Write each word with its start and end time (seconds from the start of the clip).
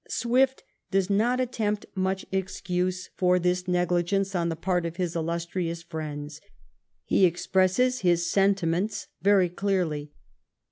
Swift 0.09 0.63
does 0.89 1.11
not 1.11 1.39
attempt 1.39 1.85
much 1.93 2.25
excuse 2.31 3.11
for 3.17 3.37
this 3.37 3.67
negligence 3.67 4.33
on 4.33 4.49
the 4.49 4.55
part 4.55 4.83
of 4.83 4.95
his 4.95 5.15
illustrious 5.15 5.83
friends. 5.83 6.41
He 7.05 7.23
expresses 7.23 7.99
his 7.99 8.25
sen 8.27 8.55
timents 8.55 9.05
very 9.21 9.47
clearly. 9.47 10.11